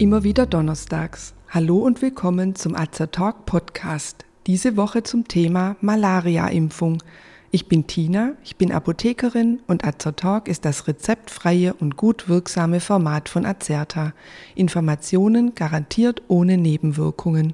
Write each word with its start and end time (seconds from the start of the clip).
Immer 0.00 0.24
wieder 0.24 0.46
donnerstags. 0.46 1.34
Hallo 1.50 1.80
und 1.80 2.00
willkommen 2.00 2.54
zum 2.54 2.74
Azer 2.74 3.10
Talk 3.10 3.44
Podcast. 3.44 4.24
Diese 4.46 4.78
Woche 4.78 5.02
zum 5.02 5.28
Thema 5.28 5.76
Malaria-Impfung. 5.82 7.02
Ich 7.50 7.68
bin 7.68 7.86
Tina, 7.86 8.32
ich 8.42 8.56
bin 8.56 8.72
Apothekerin 8.72 9.60
und 9.66 9.84
Azer 9.84 10.16
Talk 10.16 10.48
ist 10.48 10.64
das 10.64 10.88
rezeptfreie 10.88 11.74
und 11.74 11.98
gut 11.98 12.30
wirksame 12.30 12.80
Format 12.80 13.28
von 13.28 13.44
Azerta. 13.44 14.14
Informationen 14.54 15.54
garantiert 15.54 16.22
ohne 16.28 16.56
Nebenwirkungen. 16.56 17.52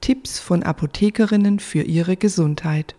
Tipps 0.00 0.38
von 0.38 0.62
Apothekerinnen 0.62 1.58
für 1.58 1.82
ihre 1.82 2.16
Gesundheit. 2.16 2.94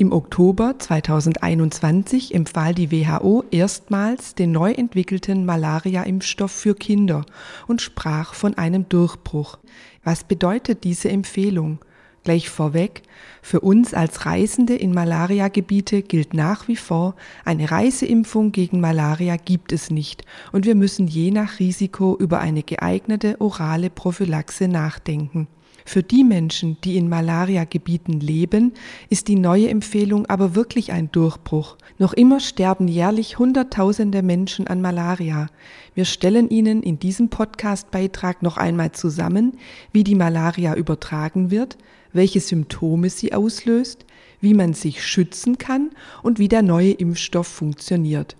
Im 0.00 0.12
Oktober 0.12 0.76
2021 0.78 2.34
empfahl 2.34 2.72
die 2.72 2.90
WHO 2.90 3.44
erstmals 3.50 4.34
den 4.34 4.50
neu 4.50 4.72
entwickelten 4.72 5.44
Malaria-Impfstoff 5.44 6.50
für 6.50 6.74
Kinder 6.74 7.26
und 7.66 7.82
sprach 7.82 8.32
von 8.32 8.56
einem 8.56 8.88
Durchbruch. 8.88 9.58
Was 10.02 10.24
bedeutet 10.24 10.84
diese 10.84 11.10
Empfehlung? 11.10 11.80
Gleich 12.24 12.48
vorweg, 12.48 13.02
für 13.42 13.60
uns 13.60 13.92
als 13.92 14.24
Reisende 14.24 14.74
in 14.74 14.94
Malaria-Gebiete 14.94 16.00
gilt 16.00 16.32
nach 16.32 16.66
wie 16.66 16.76
vor, 16.76 17.14
eine 17.44 17.70
Reiseimpfung 17.70 18.52
gegen 18.52 18.80
Malaria 18.80 19.36
gibt 19.36 19.70
es 19.70 19.90
nicht 19.90 20.24
und 20.50 20.64
wir 20.64 20.76
müssen 20.76 21.08
je 21.08 21.30
nach 21.30 21.58
Risiko 21.58 22.16
über 22.18 22.40
eine 22.40 22.62
geeignete 22.62 23.38
orale 23.38 23.90
Prophylaxe 23.90 24.66
nachdenken. 24.66 25.46
Für 25.84 26.02
die 26.02 26.24
Menschen, 26.24 26.76
die 26.84 26.96
in 26.96 27.08
Malaria-Gebieten 27.08 28.20
leben, 28.20 28.72
ist 29.08 29.28
die 29.28 29.36
neue 29.36 29.68
Empfehlung 29.68 30.26
aber 30.26 30.54
wirklich 30.54 30.92
ein 30.92 31.10
Durchbruch. 31.10 31.76
Noch 31.98 32.12
immer 32.12 32.40
sterben 32.40 32.88
jährlich 32.88 33.38
Hunderttausende 33.38 34.22
Menschen 34.22 34.66
an 34.66 34.80
Malaria. 34.80 35.48
Wir 35.94 36.04
stellen 36.04 36.48
Ihnen 36.48 36.82
in 36.82 36.98
diesem 36.98 37.28
Podcast-Beitrag 37.28 38.42
noch 38.42 38.56
einmal 38.56 38.92
zusammen, 38.92 39.58
wie 39.92 40.04
die 40.04 40.14
Malaria 40.14 40.74
übertragen 40.74 41.50
wird, 41.50 41.76
welche 42.12 42.40
Symptome 42.40 43.10
sie 43.10 43.32
auslöst, 43.32 44.04
wie 44.40 44.54
man 44.54 44.74
sich 44.74 45.04
schützen 45.04 45.58
kann 45.58 45.90
und 46.22 46.38
wie 46.38 46.48
der 46.48 46.62
neue 46.62 46.92
Impfstoff 46.92 47.46
funktioniert. 47.46 48.36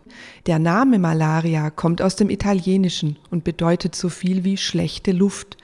Der 0.46 0.58
Name 0.58 0.98
Malaria 0.98 1.70
kommt 1.70 2.02
aus 2.02 2.16
dem 2.16 2.30
Italienischen 2.30 3.16
und 3.30 3.44
bedeutet 3.44 3.94
so 3.94 4.08
viel 4.08 4.44
wie 4.44 4.56
schlechte 4.56 5.12
Luft. 5.12 5.56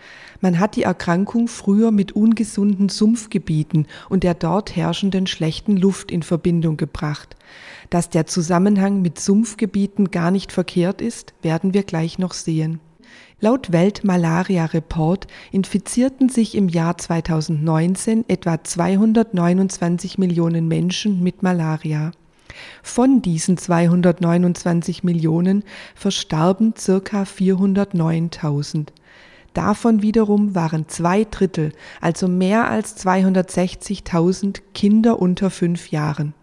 Man 0.47 0.61
hat 0.61 0.77
die 0.77 0.85
Erkrankung 0.85 1.49
früher 1.49 1.91
mit 1.91 2.13
ungesunden 2.13 2.89
Sumpfgebieten 2.89 3.89
und 4.09 4.23
der 4.23 4.35
dort 4.35 4.77
herrschenden 4.77 5.27
schlechten 5.27 5.77
Luft 5.77 6.13
in 6.13 6.23
Verbindung 6.23 6.77
gebracht. 6.77 7.35
Dass 7.91 8.11
der 8.11 8.27
Zusammenhang 8.27 9.03
mit 9.03 9.19
Sumpfgebieten 9.19 10.13
gar 10.13 10.31
nicht 10.31 10.53
verkehrt 10.53 11.01
ist, 11.01 11.35
werden 11.43 11.75
wir 11.75 11.83
gleich 11.83 12.21
noch 12.21 12.33
sehen. 12.33 12.79
Laut 13.41 13.73
Weltmalaria-Report 13.73 15.27
infizierten 15.51 16.29
sich 16.29 16.55
im 16.55 16.69
Jahr 16.69 16.97
2019 16.97 18.27
etwa 18.29 18.63
229 18.63 20.17
Millionen 20.17 20.69
Menschen 20.69 21.25
mit 21.25 21.43
Malaria. 21.43 22.13
Von 22.85 23.21
diesen 23.21 23.57
229 23.57 25.03
Millionen 25.03 25.65
verstarben 25.97 26.75
circa 26.79 27.25
409.000. 27.25 28.91
Davon 29.57 30.03
wiederum 30.03 30.55
waren 30.55 30.87
zwei 30.87 31.25
Drittel, 31.25 31.73
also 32.03 32.29
mehr 32.29 32.69
als 32.69 32.95
260.000 33.07 34.61
Kinder 34.75 35.19
unter 35.19 35.49
fünf 35.49 35.89
Jahren. 35.89 36.35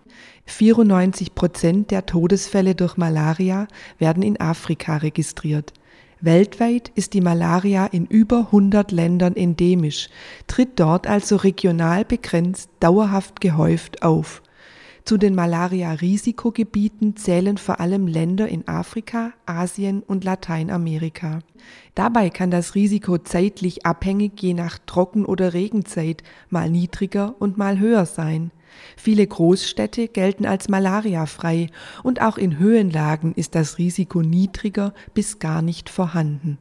94 0.46 1.36
Prozent 1.36 1.92
der 1.92 2.08
Todesfälle 2.08 2.74
durch 2.74 2.98
Malaria 2.98 3.68
werden 4.00 4.24
in 4.24 4.42
Afrika 4.42 4.98
registriert. 4.98 5.74
Weltweit 6.22 6.92
ist 6.96 7.14
die 7.14 7.22
Malaria 7.22 7.86
in 7.86 8.08
über 8.08 8.48
100 8.48 8.92
Ländern 8.92 9.36
endemisch, 9.36 10.10
tritt 10.48 10.80
dort 10.80 11.06
also 11.06 11.36
regional 11.36 12.06
begrenzt 12.06 12.72
dauerhaft 12.80 13.42
gehäuft 13.42 14.02
auf. 14.02 14.42
Zu 15.06 15.18
den 15.18 15.36
Malaria-Risikogebieten 15.36 17.18
zählen 17.18 17.58
vor 17.58 17.82
allem 17.82 18.08
Länder 18.08 18.48
in 18.48 18.70
Afrika, 18.70 19.34
Asien 19.46 20.02
und 20.02 20.24
Lateinamerika. 20.24 21.40
Dabei 21.94 22.30
kann 22.30 22.52
das 22.52 22.74
Risiko 22.74 23.18
zeitlich 23.18 23.86
abhängig 23.86 24.42
je 24.42 24.54
nach 24.54 24.80
Trocken- 24.86 25.26
oder 25.26 25.54
Regenzeit 25.54 26.24
mal 26.50 26.70
niedriger 26.70 27.36
und 27.40 27.58
mal 27.58 27.80
höher 27.80 28.06
sein. 28.06 28.52
Viele 28.96 29.28
Großstädte 29.28 30.08
gelten 30.08 30.46
als 30.46 30.70
malariafrei 30.70 31.68
und 32.02 32.22
auch 32.22 32.38
in 32.38 32.58
Höhenlagen 32.58 33.34
ist 33.36 33.56
das 33.56 33.78
Risiko 33.78 34.22
niedriger 34.22 34.94
bis 35.14 35.38
gar 35.38 35.62
nicht 35.62 35.90
vorhanden. 35.90 36.58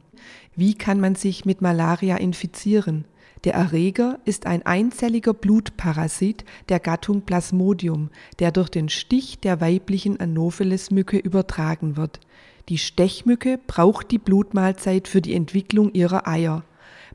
Wie 0.55 0.75
kann 0.75 0.99
man 0.99 1.15
sich 1.15 1.45
mit 1.45 1.61
Malaria 1.61 2.17
infizieren? 2.17 3.05
Der 3.43 3.55
Erreger 3.55 4.19
ist 4.23 4.45
ein 4.45 4.65
einzelliger 4.65 5.33
Blutparasit 5.33 6.45
der 6.69 6.79
Gattung 6.79 7.23
Plasmodium, 7.23 8.09
der 8.39 8.51
durch 8.51 8.69
den 8.69 8.87
Stich 8.87 9.39
der 9.39 9.59
weiblichen 9.59 10.19
Anopheles-Mücke 10.19 11.17
übertragen 11.17 11.97
wird. 11.97 12.19
Die 12.69 12.77
Stechmücke 12.77 13.59
braucht 13.67 14.11
die 14.11 14.19
Blutmahlzeit 14.19 15.09
für 15.09 15.21
die 15.21 15.33
Entwicklung 15.33 15.91
ihrer 15.93 16.27
Eier. 16.27 16.63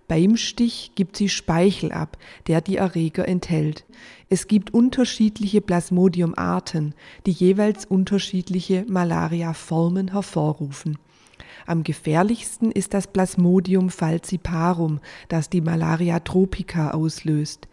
Beim 0.08 0.38
Stich 0.38 0.92
gibt 0.94 1.16
sie 1.16 1.28
Speichel 1.28 1.92
ab, 1.92 2.16
der 2.46 2.62
die 2.62 2.76
Erreger 2.76 3.28
enthält. 3.28 3.84
Es 4.30 4.48
gibt 4.48 4.72
unterschiedliche 4.72 5.60
Plasmodium-Arten, 5.60 6.94
die 7.26 7.30
jeweils 7.30 7.84
unterschiedliche 7.84 8.86
Malaria-Formen 8.88 10.12
hervorrufen. 10.12 10.98
Am 11.66 11.84
gefährlichsten 11.84 12.72
ist 12.72 12.94
das 12.94 13.06
Plasmodium 13.06 13.90
falciparum, 13.90 15.00
das 15.28 15.50
die 15.50 15.60
Malaria 15.60 16.20
tropica 16.20 16.92
auslöst. 16.92 17.68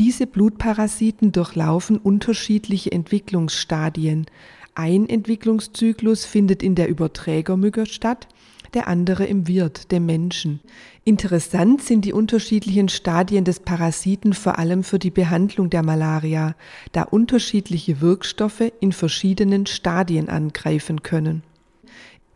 Diese 0.00 0.26
Blutparasiten 0.26 1.30
durchlaufen 1.30 1.98
unterschiedliche 1.98 2.90
Entwicklungsstadien. 2.90 4.26
Ein 4.74 5.08
Entwicklungszyklus 5.08 6.24
findet 6.24 6.64
in 6.64 6.74
der 6.74 6.88
Überträgermücke 6.88 7.86
statt, 7.86 8.26
der 8.74 8.88
andere 8.88 9.24
im 9.24 9.46
Wirt, 9.46 9.90
dem 9.92 10.06
Menschen. 10.06 10.60
Interessant 11.08 11.82
sind 11.82 12.04
die 12.04 12.12
unterschiedlichen 12.12 12.88
Stadien 12.88 13.44
des 13.44 13.60
Parasiten 13.60 14.32
vor 14.32 14.58
allem 14.58 14.82
für 14.82 14.98
die 14.98 15.12
Behandlung 15.12 15.70
der 15.70 15.84
Malaria, 15.84 16.56
da 16.90 17.02
unterschiedliche 17.02 18.00
Wirkstoffe 18.00 18.72
in 18.80 18.90
verschiedenen 18.90 19.66
Stadien 19.66 20.28
angreifen 20.28 21.04
können. 21.04 21.44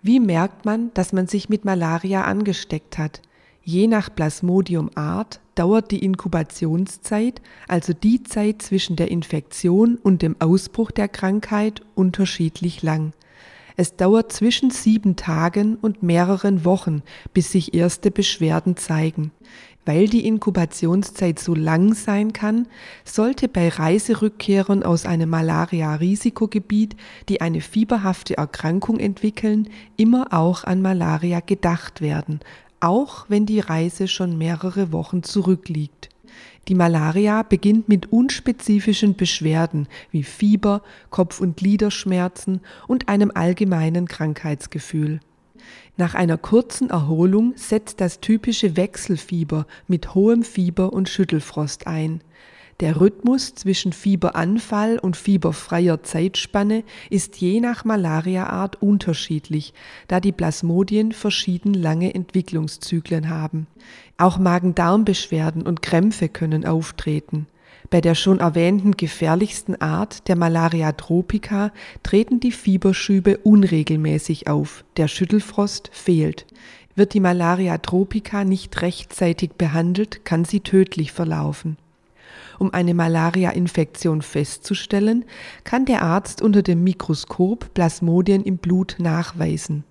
Wie 0.03 0.21
merkt 0.21 0.67
man, 0.67 0.95
dass 0.95 1.13
man 1.13 1.27
sich 1.27 1.49
mit 1.49 1.65
Malaria 1.65 2.23
angesteckt 2.23 2.97
hat? 2.97 3.23
Je 3.65 3.89
nach 3.89 4.09
Plasmodium-Art 4.15 5.41
dauert 5.57 5.91
die 5.91 6.05
Inkubationszeit, 6.05 7.43
also 7.67 7.93
die 7.93 8.23
Zeit 8.23 8.63
zwischen 8.63 8.95
der 8.95 9.11
Infektion 9.11 9.97
und 9.97 10.23
dem 10.23 10.37
Ausbruch 10.39 10.93
der 10.93 11.09
Krankheit, 11.09 11.83
unterschiedlich 11.97 12.85
lang. 12.85 13.15
Es 13.77 13.97
dauert 13.97 14.33
zwischen 14.33 14.71
sieben 14.71 15.17
Tagen 15.17 15.77
und 15.77 16.03
mehreren 16.03 16.65
Wochen, 16.65 17.03
bis 17.33 17.53
sich 17.53 17.75
erste 17.75 18.11
Beschwerden 18.11 18.77
zeigen. 18.77 19.33
Weil 19.87 20.09
die 20.09 20.27
Inkubationszeit 20.27 21.39
so 21.39 21.55
lang 21.55 21.95
sein 21.95 22.35
kann, 22.35 22.69
sollte 23.05 23.49
bei 23.49 23.69
Reiserückkehrern 23.69 24.83
aus 24.83 25.07
einem 25.07 25.31
Malaria-Risikogebiet, 25.31 26.97
die 27.29 27.41
eine 27.41 27.63
fieberhafte 27.63 28.37
Erkrankung 28.37 28.99
entwickeln, 28.99 29.71
immer 29.97 30.29
auch 30.33 30.65
an 30.65 30.83
Malaria 30.83 31.41
gedacht 31.41 32.03
werden, 32.03 32.41
auch 32.81 33.25
wenn 33.29 33.47
die 33.47 33.61
Reise 33.61 34.07
schon 34.07 34.37
mehrere 34.37 34.93
Wochen 34.93 35.23
zurückliegt. 35.23 36.10
Die 36.69 36.75
Malaria 36.75 37.43
beginnt 37.43 37.89
mit 37.89 38.13
unspezifischen 38.13 39.17
Beschwerden 39.17 39.89
wie 40.11 40.23
Fieber, 40.23 40.83
Kopf- 41.11 41.41
und 41.41 41.57
Gliederschmerzen 41.57 42.61
und 42.87 43.09
einem 43.09 43.33
allgemeinen 43.35 44.07
Krankheitsgefühl. 44.07 45.21
Nach 45.97 46.15
einer 46.15 46.39
kurzen 46.39 46.91
Erholung 46.91 47.55
setzt 47.57 48.01
das 48.01 48.21
typische 48.21 48.77
Wechselfieber 48.77 49.67
mit 49.89 50.15
hohem 50.15 50.43
Fieber 50.43 50.93
und 50.93 51.09
Schüttelfrost 51.09 51.87
ein. 51.87 52.23
Der 52.81 52.99
Rhythmus 52.99 53.55
zwischen 53.55 53.93
Fieberanfall 53.93 54.99
und 54.99 55.15
fieberfreier 55.15 56.03
Zeitspanne 56.03 56.83
ist 57.11 57.37
je 57.37 57.61
nach 57.61 57.85
Malariaart 57.85 58.81
unterschiedlich, 58.81 59.75
da 60.09 60.19
die 60.19 60.33
Plasmodien 60.33 61.13
verschieden 61.13 61.75
lange 61.75 62.15
Entwicklungszyklen 62.15 63.29
haben. 63.29 63.67
Auch 64.17 64.39
Magen-Darm-Beschwerden 64.39 65.67
und 65.67 65.83
Krämpfe 65.83 66.31
können 66.31 66.65
auftreten. 66.65 67.47
Bei 67.91 68.01
der 68.01 68.15
schon 68.15 68.41
erwähnten 68.41 68.97
gefährlichsten 68.97 69.79
Art, 69.83 70.27
der 70.29 70.37
Malaria 70.37 70.93
tropica, 70.93 71.73
treten 72.03 72.41
die 72.41 72.53
Fieberschübe 72.53 73.37
unregelmäßig 73.39 74.49
auf, 74.49 74.85
der 74.97 75.09
Schüttelfrost 75.09 75.91
fehlt. 75.93 76.47
Wird 76.95 77.13
die 77.13 77.21
Malaria 77.21 77.77
tropica 77.77 78.45
nicht 78.45 78.81
rechtzeitig 78.81 79.53
behandelt, 79.59 80.25
kann 80.25 80.47
sie 80.47 80.61
tödlich 80.61 81.13
verlaufen. 81.13 81.77
Um 82.61 82.75
eine 82.75 82.93
Malaria-Infektion 82.93 84.21
festzustellen, 84.21 85.25
kann 85.65 85.87
der 85.87 86.03
Arzt 86.03 86.43
unter 86.43 86.61
dem 86.61 86.85
Mikroskop 86.85 87.73
Plasmodien 87.73 88.45
im 88.45 88.59
Blut 88.59 88.97
nachweisen. 88.99 89.85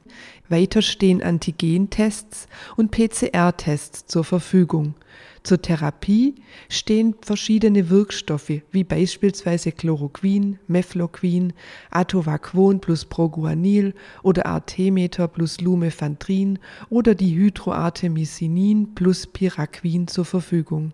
Weiter 0.49 0.83
stehen 0.83 1.23
Antigentests 1.23 2.47
und 2.77 2.91
PCR-Tests 2.91 4.05
zur 4.05 4.23
Verfügung. 4.23 4.93
Zur 5.41 5.59
Therapie 5.59 6.35
stehen 6.69 7.15
verschiedene 7.21 7.89
Wirkstoffe 7.89 8.61
wie 8.69 8.83
beispielsweise 8.83 9.71
Chloroquin, 9.71 10.59
Mefloquin, 10.67 11.53
Atovaquon 11.89 12.81
plus 12.81 13.03
Proguanil 13.05 13.95
oder 14.21 14.45
Artemeter 14.45 15.27
plus 15.27 15.59
Lumefantrine 15.59 16.59
oder 16.91 17.15
die 17.15 17.35
Hydroartemisinin 17.35 18.93
plus 18.93 19.25
Piraquin 19.25 20.07
zur 20.07 20.25
Verfügung. 20.25 20.93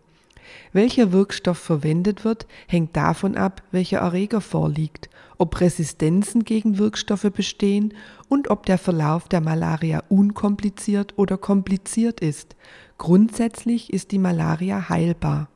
Welcher 0.73 1.11
Wirkstoff 1.11 1.57
verwendet 1.57 2.25
wird, 2.25 2.47
hängt 2.67 2.95
davon 2.95 3.35
ab, 3.35 3.63
welcher 3.71 3.99
Erreger 3.99 4.41
vorliegt, 4.41 5.09
ob 5.37 5.59
Resistenzen 5.59 6.43
gegen 6.43 6.77
Wirkstoffe 6.77 7.31
bestehen 7.33 7.93
und 8.29 8.49
ob 8.49 8.65
der 8.65 8.77
Verlauf 8.77 9.27
der 9.27 9.41
Malaria 9.41 10.03
unkompliziert 10.09 11.13
oder 11.17 11.37
kompliziert 11.37 12.19
ist. 12.19 12.55
Grundsätzlich 12.97 13.91
ist 13.91 14.11
die 14.11 14.19
Malaria 14.19 14.89
heilbar. 14.89 15.49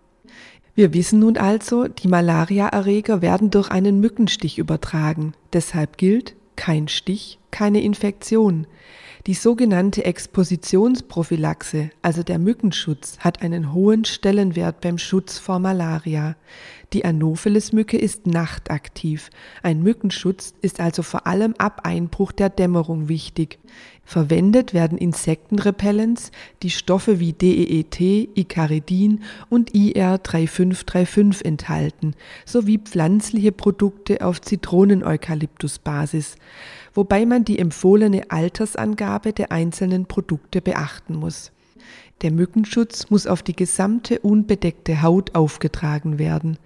Wir 0.76 0.94
wissen 0.94 1.20
nun 1.20 1.38
also, 1.38 1.88
die 1.88 2.08
Malariaerreger 2.08 3.22
werden 3.22 3.52
durch 3.52 3.70
einen 3.70 4.00
Mückenstich 4.00 4.58
übertragen. 4.58 5.34
Deshalb 5.52 5.98
gilt, 5.98 6.36
kein 6.56 6.88
Stich, 6.88 7.40
keine 7.52 7.82
Infektion. 7.82 8.66
Die 9.28 9.34
sogenannte 9.34 10.06
Expositionsprophylaxe, 10.06 11.92
also 12.02 12.24
der 12.24 12.40
Mückenschutz, 12.40 13.20
hat 13.20 13.42
einen 13.42 13.74
hohen 13.74 14.06
Stellenwert 14.06 14.80
beim 14.80 14.98
Schutz 14.98 15.38
vor 15.38 15.60
Malaria. 15.60 16.36
Die 16.94 17.06
Anopheles-Mücke 17.06 17.98
ist 17.98 18.26
nachtaktiv. 18.26 19.30
Ein 19.62 19.84
Mückenschutz 19.84 20.56
ist 20.62 20.80
also 20.80 21.04
vor 21.04 21.28
allem 21.28 21.54
ab 21.60 21.82
Einbruch 21.84 22.32
der 22.32 22.50
Dämmerung 22.50 23.08
wichtig. 23.08 23.60
Verwendet 24.04 24.74
werden 24.74 24.98
Insektenrepellents, 24.98 26.32
die 26.64 26.72
Stoffe 26.72 27.20
wie 27.20 27.34
DEET, 27.34 28.00
Icaridin 28.36 29.22
und 29.50 29.72
IR3535 29.74 31.46
enthalten, 31.46 32.16
sowie 32.44 32.80
pflanzliche 32.80 33.52
Produkte 33.52 34.26
auf 34.26 34.42
Zitronen-Eukalyptus-Basis, 34.42 36.38
wobei 36.96 37.28
man 37.28 37.46
die 37.46 37.60
empfohlene 37.60 38.32
Altersangabe 38.32 39.32
der 39.32 39.52
einzelnen 39.52 40.08
Produkte 40.08 40.60
beachten 40.60 41.16
muss. 41.16 41.52
Der 42.22 42.32
Mückenschutz 42.32 43.10
muss 43.10 43.28
auf 43.28 43.44
die 43.44 43.56
gesamte 43.56 44.20
unbedeckte 44.20 45.02
Haut 45.02 45.36
aufgetragen 45.36 46.20
werden. 46.20 46.58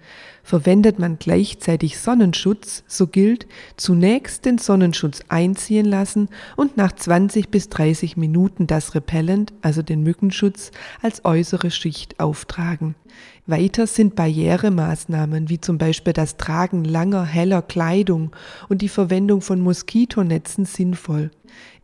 Verwendet 0.42 0.98
man 0.98 1.16
gleichzeitig 1.20 1.98
Sonnenschutz, 1.98 2.82
so 2.88 3.06
gilt 3.06 3.46
zunächst 3.76 4.46
den 4.46 4.58
Sonnenschutz 4.58 5.20
einziehen 5.28 5.86
lassen 5.86 6.28
und 6.56 6.76
nach 6.76 6.90
20 6.90 7.50
bis 7.50 7.68
30 7.68 8.16
Minuten 8.16 8.66
das 8.66 8.96
Repellent, 8.96 9.52
also 9.62 9.82
den 9.82 10.02
Mückenschutz, 10.02 10.72
als 11.02 11.24
äußere 11.24 11.70
Schicht 11.70 12.18
auftragen. 12.18 12.96
Weiter 13.46 13.86
sind 13.86 14.14
Barrieremaßnahmen 14.14 15.50
wie 15.50 15.60
zum 15.60 15.76
Beispiel 15.76 16.14
das 16.14 16.38
Tragen 16.38 16.82
langer, 16.82 17.24
heller 17.26 17.60
Kleidung 17.60 18.34
und 18.70 18.80
die 18.80 18.88
Verwendung 18.88 19.42
von 19.42 19.60
Moskitonetzen 19.60 20.64
sinnvoll. 20.64 21.30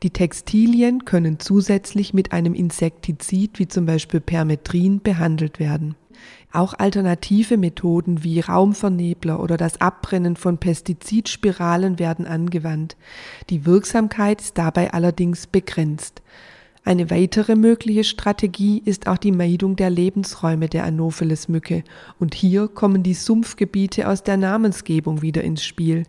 Die 0.02 0.08
Textilien 0.08 1.04
können 1.04 1.38
zusätzlich 1.38 2.14
mit 2.14 2.32
einem 2.32 2.54
Insektizid 2.54 3.58
wie 3.58 3.68
zum 3.68 3.84
Beispiel 3.84 4.20
Permetrin 4.20 5.02
behandelt 5.02 5.58
werden. 5.58 5.96
Auch 6.50 6.72
alternative 6.72 7.58
Methoden 7.58 8.24
wie 8.24 8.40
Raumvernebler 8.40 9.38
oder 9.38 9.58
das 9.58 9.82
Abbrennen 9.82 10.36
von 10.36 10.56
Pestizidspiralen 10.56 11.98
werden 11.98 12.26
angewandt. 12.26 12.96
Die 13.50 13.66
Wirksamkeit 13.66 14.40
ist 14.40 14.56
dabei 14.56 14.94
allerdings 14.94 15.46
begrenzt. 15.46 16.22
Eine 16.82 17.10
weitere 17.10 17.56
mögliche 17.56 18.04
Strategie 18.04 18.80
ist 18.84 19.06
auch 19.06 19.18
die 19.18 19.32
Meidung 19.32 19.76
der 19.76 19.90
Lebensräume 19.90 20.68
der 20.68 20.84
Anopheles-Mücke. 20.84 21.84
Und 22.18 22.34
hier 22.34 22.68
kommen 22.68 23.02
die 23.02 23.12
Sumpfgebiete 23.12 24.08
aus 24.08 24.22
der 24.22 24.38
Namensgebung 24.38 25.20
wieder 25.20 25.44
ins 25.44 25.62
Spiel. 25.62 26.04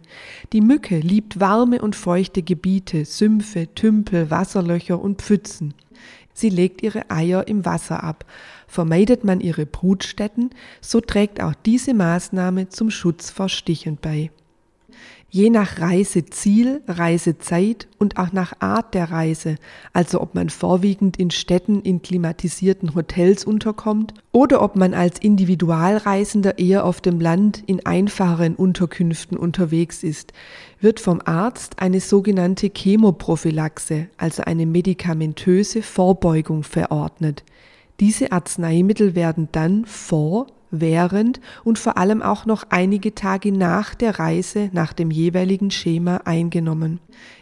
Die 0.54 0.62
Mücke 0.62 1.00
liebt 1.00 1.42
warme 1.42 1.82
und 1.82 1.98
feuchte 1.98 2.42
Gebiete, 2.42 3.04
Sümpfe, 3.04 3.68
Tümpel, 3.76 4.32
Wasserlöcher 4.32 5.02
und 5.02 5.22
Pfützen. 5.22 5.74
Sie 6.34 6.50
legt 6.50 6.82
ihre 6.82 7.12
Eier 7.12 7.48
im 7.50 7.66
Wasser 7.66 8.02
ab. 8.04 8.26
Vermeidet 8.66 9.26
man 9.26 9.42
ihre 9.42 9.66
Brutstätten, 9.66 10.52
so 10.80 11.02
trägt 11.02 11.42
auch 11.42 11.54
diese 11.66 11.94
Maßnahme 11.94 12.70
zum 12.70 12.90
Schutz 12.90 13.30
vor 13.30 13.50
Stichen 13.50 13.98
bei. 14.02 14.32
Je 15.34 15.50
nach 15.50 15.80
Reiseziel, 15.80 16.82
Reisezeit 16.90 17.88
und 17.98 18.18
auch 18.18 18.34
nach 18.34 18.52
Art 18.60 18.94
der 18.94 19.12
Reise, 19.12 19.56
also 19.94 20.20
ob 20.20 20.36
man 20.36 20.50
vorwiegend 20.50 21.16
in 21.16 21.32
Städten 21.32 21.80
in 21.84 22.02
klimatisierten 22.02 22.96
Hotels 22.96 23.46
unterkommt 23.46 24.14
oder 24.34 24.62
ob 24.62 24.76
man 24.76 24.94
als 24.94 25.20
Individualreisender 25.20 26.60
eher 26.60 26.84
auf 26.84 27.00
dem 27.00 27.22
Land 27.22 27.64
in 27.66 27.86
einfacheren 27.86 28.56
Unterkünften 28.58 29.38
unterwegs 29.38 30.04
ist, 30.04 30.34
wird 30.82 31.00
vom 31.00 31.22
Arzt 31.24 31.80
eine 31.80 32.02
sogenannte 32.02 32.70
Chemoprophylaxe, 32.70 34.08
also 34.18 34.44
eine 34.44 34.66
medikamentöse 34.66 35.82
Vorbeugung 35.82 36.64
verordnet. 36.64 37.46
Diese 38.02 38.34
Arzneimittel 38.34 39.16
werden 39.16 39.48
dann 39.54 39.86
vor 39.86 40.48
während 40.72 41.40
und 41.64 41.78
vor 41.78 41.98
allem 41.98 42.22
auch 42.22 42.46
noch 42.46 42.64
einige 42.70 43.14
Tage 43.14 43.52
nach 43.52 43.94
der 43.94 44.18
Reise 44.20 44.70
nach 44.74 44.94
dem 44.94 45.12
jeweiligen 45.12 45.70
Schema 45.72 46.22
eingenommen. 46.26 47.00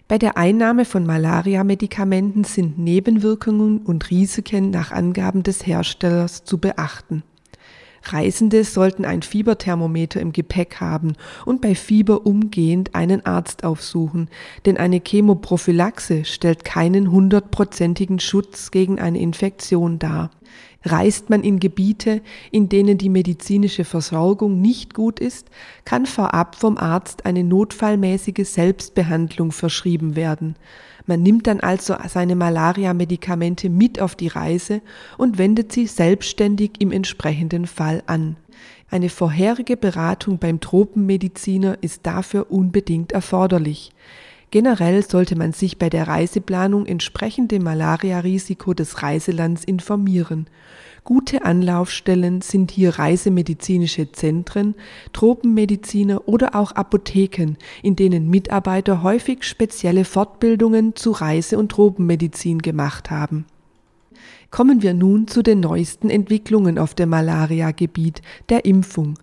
Bei 0.08 0.18
der 0.18 0.38
Einnahme 0.38 0.86
von 0.86 1.06
Malaria-Medikamenten 1.06 2.44
sind 2.44 2.80
Nebenwirkungen 2.80 3.80
und 3.80 4.10
Risiken 4.10 4.72
nach 4.72 4.92
Angaben 4.92 5.44
des 5.44 5.66
Herstellers 5.66 6.44
zu 6.44 6.58
beachten. 6.58 7.24
Reisende 8.04 8.64
sollten 8.64 9.06
ein 9.06 9.22
Fieberthermometer 9.22 10.20
im 10.20 10.32
Gepäck 10.32 10.80
haben 10.80 11.14
und 11.46 11.62
bei 11.62 11.76
Fieber 11.76 12.26
umgehend 12.26 12.96
einen 12.96 13.26
Arzt 13.26 13.64
aufsuchen, 13.64 14.30
denn 14.66 14.78
eine 14.78 15.02
Chemoprophylaxe 15.06 16.26
stellt 16.26 16.64
keinen 16.66 17.12
hundertprozentigen 17.12 18.20
Schutz 18.20 18.72
gegen 18.72 19.00
eine 19.00 19.20
Infektion 19.20 20.00
dar. 20.00 20.32
Reist 20.84 21.30
man 21.30 21.44
in 21.44 21.60
Gebiete, 21.60 22.22
in 22.52 22.70
denen 22.70 22.98
die 22.98 23.10
medizinische 23.10 23.84
Versorgung 23.84 24.62
nicht 24.62 24.94
gut 24.94 25.20
ist, 25.20 25.50
kann 25.84 26.06
vorab 26.06 26.56
vom 26.56 26.78
Arzt 26.78 27.26
eine 27.26 27.44
notfallmäßige 27.44 28.48
Selbstbehandlung 28.48 29.52
verschrieben 29.52 30.16
werden. 30.16 30.56
Man 31.06 31.22
nimmt 31.22 31.48
dann 31.48 31.60
also 31.60 31.96
seine 32.08 32.36
Malaria-Medikamente 32.36 33.70
mit 33.70 34.00
auf 34.00 34.16
die 34.16 34.28
Reise 34.28 34.82
und 35.18 35.38
wendet 35.38 35.72
sie 35.72 35.88
selbstständig 35.88 36.74
im 36.80 36.92
entsprechenden 36.92 37.68
Fall 37.68 38.04
an. 38.06 38.38
Eine 38.92 39.10
vorherige 39.10 39.76
Beratung 39.76 40.40
beim 40.40 40.60
Tropenmediziner 40.60 41.78
ist 41.82 42.06
dafür 42.06 42.52
unbedingt 42.52 43.12
erforderlich. 43.12 43.92
Generell 44.52 45.04
sollte 45.04 45.36
man 45.36 45.54
sich 45.54 45.78
bei 45.78 45.90
der 45.90 46.08
Reiseplanung 46.08 46.88
entsprechend 46.88 47.52
dem 47.52 47.64
Malaria-Risiko 47.64 48.74
des 48.74 49.04
Reiselands 49.04 49.64
informieren. 49.64 50.48
Gute 51.04 51.46
Anlaufstellen 51.46 52.42
sind 52.42 52.72
hier 52.72 52.98
reisemedizinische 52.98 54.12
Zentren, 54.12 54.76
Tropenmediziner 55.14 56.28
oder 56.28 56.56
auch 56.56 56.72
Apotheken, 56.72 57.58
in 57.84 57.96
denen 57.96 58.30
Mitarbeiter 58.30 59.04
häufig 59.04 59.44
spezielle 59.44 60.04
Fortbildungen 60.04 60.96
zu 60.96 61.12
Reise- 61.12 61.58
und 61.58 61.72
Tropenmedizin 61.72 62.60
gemacht 62.60 63.12
haben. 63.12 63.46
Kommen 64.52 64.82
wir 64.82 64.96
nun 64.96 65.28
zu 65.28 65.44
den 65.44 65.60
neuesten 65.60 66.10
Entwicklungen 66.10 66.80
auf 66.80 66.96
dem 66.96 67.10
Malaria-Gebiet, 67.10 68.24
der 68.50 68.66
Impfung. 68.66 69.14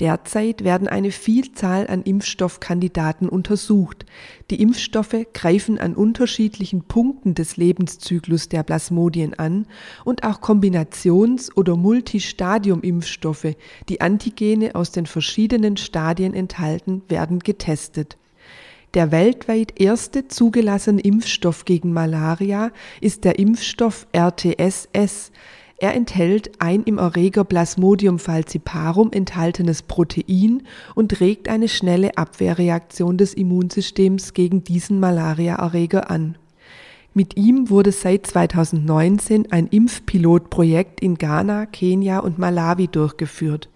Derzeit 0.00 0.64
werden 0.64 0.88
eine 0.88 1.10
Vielzahl 1.10 1.86
an 1.86 2.02
Impfstoffkandidaten 2.02 3.28
untersucht. 3.28 4.06
Die 4.50 4.62
Impfstoffe 4.62 5.26
greifen 5.34 5.78
an 5.78 5.94
unterschiedlichen 5.94 6.84
Punkten 6.84 7.34
des 7.34 7.58
Lebenszyklus 7.58 8.48
der 8.48 8.62
Plasmodien 8.62 9.38
an 9.38 9.66
und 10.06 10.24
auch 10.24 10.40
Kombinations- 10.40 11.54
oder 11.54 11.76
Multistadium-Impfstoffe, 11.76 13.54
die 13.90 14.00
Antigene 14.00 14.74
aus 14.74 14.90
den 14.90 15.04
verschiedenen 15.04 15.76
Stadien 15.76 16.32
enthalten, 16.32 17.02
werden 17.08 17.40
getestet. 17.40 18.16
Der 18.94 19.12
weltweit 19.12 19.78
erste 19.78 20.28
zugelassene 20.28 21.02
Impfstoff 21.02 21.66
gegen 21.66 21.92
Malaria 21.92 22.72
ist 23.00 23.24
der 23.24 23.38
Impfstoff 23.38 24.06
RTSS, 24.12 25.30
er 25.80 25.94
enthält 25.94 26.60
ein 26.60 26.82
im 26.82 26.98
Erreger 26.98 27.42
Plasmodium 27.42 28.18
falciparum 28.18 29.12
enthaltenes 29.12 29.82
Protein 29.82 30.62
und 30.94 31.20
regt 31.20 31.48
eine 31.48 31.68
schnelle 31.68 32.18
Abwehrreaktion 32.18 33.16
des 33.16 33.32
Immunsystems 33.32 34.34
gegen 34.34 34.62
diesen 34.62 35.00
Malariaerreger 35.00 36.10
an. 36.10 36.36
Mit 37.14 37.38
ihm 37.38 37.70
wurde 37.70 37.92
seit 37.92 38.26
2019 38.26 39.50
ein 39.52 39.68
Impfpilotprojekt 39.68 41.00
in 41.00 41.16
Ghana, 41.16 41.64
Kenia 41.64 42.18
und 42.18 42.38
Malawi 42.38 42.86
durchgeführt. 42.86 43.70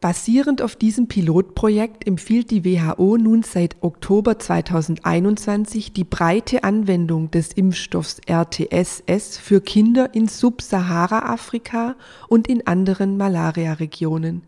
Basierend 0.00 0.62
auf 0.62 0.76
diesem 0.76 1.08
Pilotprojekt 1.08 2.06
empfiehlt 2.06 2.50
die 2.50 2.64
WHO 2.64 3.18
nun 3.18 3.42
seit 3.42 3.76
Oktober 3.82 4.38
2021 4.38 5.92
die 5.92 6.04
breite 6.04 6.64
Anwendung 6.64 7.30
des 7.30 7.52
Impfstoffs 7.52 8.18
RTSS 8.26 9.36
für 9.36 9.60
Kinder 9.60 10.14
in 10.14 10.26
Subsahara-Afrika 10.26 11.96
und 12.28 12.48
in 12.48 12.66
anderen 12.66 13.18
Malaria-Regionen. 13.18 14.40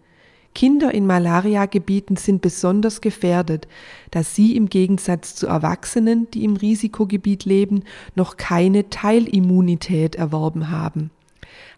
Kinder 0.55 0.95
in 0.95 1.07
Malariagebieten 1.07 2.17
sind 2.17 2.41
besonders 2.41 3.03
gefährdet, 3.03 3.69
da 4.11 4.23
sie 4.23 4.57
im 4.57 4.71
Gegensatz 4.71 5.35
zu 5.35 5.49
Erwachsenen, 5.49 6.31
die 6.31 6.45
im 6.45 6.57
Risikogebiet 6.57 7.45
leben, 7.45 7.85
noch 8.15 8.39
keine 8.39 8.89
Teilimmunität 8.89 10.15
erworben 10.15 10.71
haben. 10.71 11.11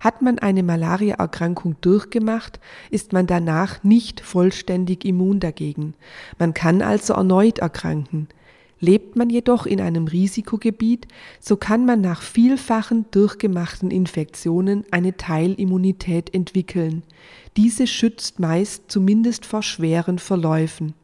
Hat 0.00 0.22
man 0.22 0.38
eine 0.38 0.62
Malariaerkrankung 0.62 1.76
durchgemacht, 1.80 2.60
ist 2.90 3.12
man 3.12 3.26
danach 3.26 3.82
nicht 3.84 4.20
vollständig 4.20 5.04
immun 5.04 5.40
dagegen. 5.40 5.94
Man 6.38 6.54
kann 6.54 6.82
also 6.82 7.14
erneut 7.14 7.58
erkranken. 7.58 8.28
Lebt 8.80 9.16
man 9.16 9.30
jedoch 9.30 9.64
in 9.66 9.80
einem 9.80 10.06
Risikogebiet, 10.06 11.08
so 11.40 11.56
kann 11.56 11.86
man 11.86 12.00
nach 12.00 12.20
vielfachen 12.20 13.06
durchgemachten 13.12 13.90
Infektionen 13.90 14.84
eine 14.90 15.16
Teilimmunität 15.16 16.34
entwickeln. 16.34 17.02
Diese 17.56 17.86
schützt 17.86 18.40
meist 18.40 18.90
zumindest 18.90 19.46
vor 19.46 19.62
schweren 19.62 20.18
Verläufen. 20.18 20.94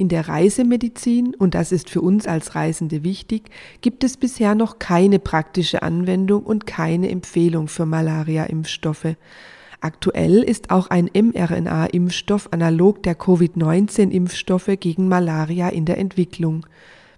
In 0.00 0.08
der 0.08 0.28
Reisemedizin, 0.28 1.34
und 1.34 1.54
das 1.54 1.72
ist 1.72 1.90
für 1.90 2.00
uns 2.00 2.26
als 2.26 2.54
Reisende 2.54 3.04
wichtig, 3.04 3.50
gibt 3.82 4.02
es 4.02 4.16
bisher 4.16 4.54
noch 4.54 4.78
keine 4.78 5.18
praktische 5.18 5.82
Anwendung 5.82 6.42
und 6.42 6.66
keine 6.66 7.10
Empfehlung 7.10 7.68
für 7.68 7.84
Malaria-Impfstoffe. 7.84 9.16
Aktuell 9.82 10.42
ist 10.42 10.70
auch 10.70 10.86
ein 10.86 11.10
mRNA-Impfstoff 11.12 12.50
analog 12.50 13.02
der 13.02 13.14
Covid-19-Impfstoffe 13.14 14.70
gegen 14.80 15.06
Malaria 15.06 15.68
in 15.68 15.84
der 15.84 15.98
Entwicklung. 15.98 16.64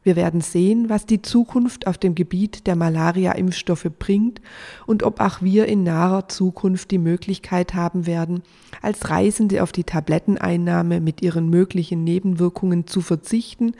Wir 0.05 0.17
werden 0.17 0.41
sehen, 0.41 0.89
was 0.89 1.07
die 1.07 1.23
Zukunft 1.23 1.87
auf 1.87 1.97
dem 1.97 2.15
Gebiet 2.15 2.67
der 2.67 2.75
Malaria-Impfstoffe 2.75 3.89
bringt 3.99 4.41
und 4.87 5.05
ob 5.05 5.21
auch 5.21 5.43
wir 5.43 5.67
in 5.67 5.85
naher 5.85 6.29
Zukunft 6.29 6.91
die 6.91 6.99
Möglichkeit 6.99 7.75
haben 7.75 8.07
werden, 8.07 8.43
als 8.81 9.11
Reisende 9.11 9.63
auf 9.63 9.71
die 9.71 9.85
Tabletteneinnahme 9.85 11.01
mit 11.01 11.23
ihren 11.23 11.49
möglichen 11.51 12.03
Nebenwirkungen 12.03 12.87
zu 12.87 13.01
verzichten 13.01 13.75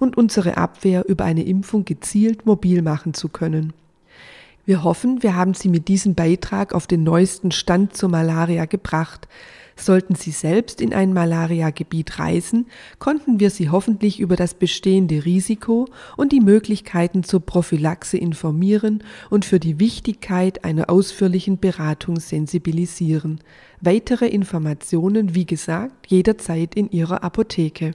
und 0.00 0.16
unsere 0.16 0.56
Abwehr 0.56 1.08
über 1.08 1.24
eine 1.24 1.44
Impfung 1.44 1.84
gezielt 1.84 2.44
mobil 2.44 2.82
machen 2.82 3.14
zu 3.14 3.28
können. 3.28 3.72
Wir 4.68 4.84
hoffen, 4.84 5.22
wir 5.22 5.34
haben 5.34 5.54
Sie 5.54 5.70
mit 5.70 5.88
diesem 5.88 6.14
Beitrag 6.14 6.74
auf 6.74 6.86
den 6.86 7.02
neuesten 7.02 7.52
Stand 7.52 7.96
zur 7.96 8.10
Malaria 8.10 8.66
gebracht. 8.66 9.26
Sollten 9.76 10.14
Sie 10.14 10.30
selbst 10.30 10.82
in 10.82 10.92
ein 10.92 11.14
Malaria-Gebiet 11.14 12.18
reisen, 12.18 12.66
konnten 12.98 13.40
wir 13.40 13.48
Sie 13.48 13.70
hoffentlich 13.70 14.20
über 14.20 14.36
das 14.36 14.52
bestehende 14.52 15.24
Risiko 15.24 15.88
und 16.18 16.32
die 16.32 16.40
Möglichkeiten 16.40 17.24
zur 17.24 17.40
Prophylaxe 17.40 18.18
informieren 18.18 19.02
und 19.30 19.46
für 19.46 19.58
die 19.58 19.80
Wichtigkeit 19.80 20.64
einer 20.64 20.90
ausführlichen 20.90 21.58
Beratung 21.58 22.20
sensibilisieren. 22.20 23.40
Weitere 23.80 24.26
Informationen, 24.26 25.34
wie 25.34 25.46
gesagt, 25.46 26.08
jederzeit 26.08 26.74
in 26.74 26.90
Ihrer 26.90 27.24
Apotheke. 27.24 27.94